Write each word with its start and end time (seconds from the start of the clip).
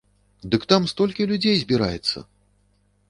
Дык 0.53 0.63
там 0.71 0.87
столькі 0.93 1.27
людзей 1.33 1.55
збіраецца! 1.65 2.27